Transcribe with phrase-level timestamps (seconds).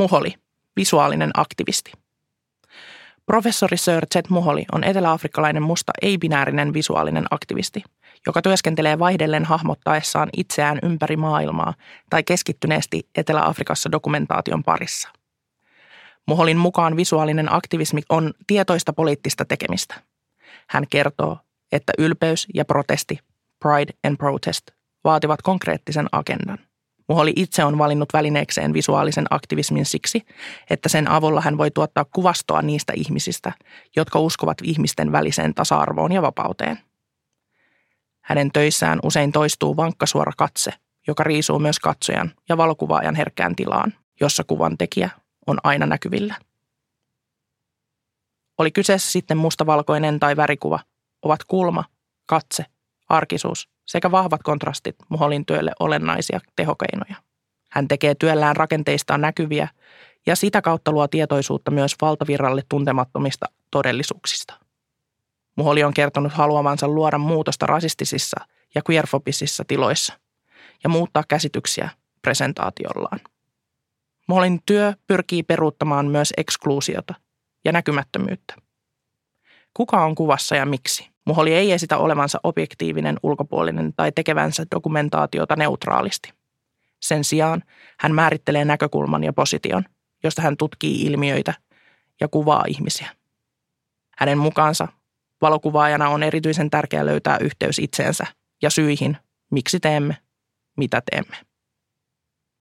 [0.00, 0.34] Muholi,
[0.76, 1.92] visuaalinen aktivisti.
[3.26, 7.82] Professori Sir Chet Muholi on eteläafrikkalainen musta ei-binäärinen visuaalinen aktivisti,
[8.26, 11.74] joka työskentelee vaihdellen hahmottaessaan itseään ympäri maailmaa
[12.10, 15.08] tai keskittyneesti Etelä-Afrikassa dokumentaation parissa.
[16.26, 19.94] Muholin mukaan visuaalinen aktivismi on tietoista poliittista tekemistä.
[20.68, 21.38] Hän kertoo,
[21.72, 23.18] että ylpeys ja protesti,
[23.58, 24.70] pride and protest,
[25.04, 26.69] vaativat konkreettisen agendan.
[27.10, 30.26] Muholi itse on valinnut välineekseen visuaalisen aktivismin siksi,
[30.70, 33.52] että sen avulla hän voi tuottaa kuvastoa niistä ihmisistä,
[33.96, 36.78] jotka uskovat ihmisten väliseen tasa-arvoon ja vapauteen.
[38.20, 40.72] Hänen töissään usein toistuu vankkasuora katse,
[41.06, 45.10] joka riisuu myös katsojan ja valokuvaajan herkkään tilaan, jossa kuvan tekijä
[45.46, 46.34] on aina näkyvillä.
[48.58, 50.78] Oli kyseessä sitten mustavalkoinen tai värikuva,
[51.22, 51.84] ovat kulma,
[52.26, 52.64] katse,
[53.10, 57.16] arkisuus sekä vahvat kontrastit Muholin työlle olennaisia tehokeinoja.
[57.70, 59.68] Hän tekee työllään rakenteistaan näkyviä
[60.26, 64.54] ja sitä kautta luo tietoisuutta myös valtavirralle tuntemattomista todellisuuksista.
[65.56, 68.40] Muholi on kertonut haluavansa luoda muutosta rasistisissa
[68.74, 70.18] ja queerfobisissa tiloissa
[70.84, 71.90] ja muuttaa käsityksiä
[72.22, 73.20] presentaatiollaan.
[74.28, 77.14] Muholin työ pyrkii peruuttamaan myös ekskluusiota
[77.64, 78.54] ja näkymättömyyttä.
[79.74, 81.09] Kuka on kuvassa ja miksi?
[81.26, 86.32] Muholi ei esitä olevansa objektiivinen, ulkopuolinen tai tekevänsä dokumentaatiota neutraalisti.
[87.00, 87.62] Sen sijaan
[87.98, 89.84] hän määrittelee näkökulman ja position,
[90.22, 91.54] josta hän tutkii ilmiöitä
[92.20, 93.10] ja kuvaa ihmisiä.
[94.18, 94.88] Hänen mukaansa
[95.40, 98.26] valokuvaajana on erityisen tärkeää löytää yhteys itseensä
[98.62, 99.16] ja syihin,
[99.50, 100.16] miksi teemme,
[100.76, 101.49] mitä teemme.